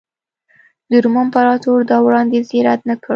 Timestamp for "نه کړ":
2.89-3.09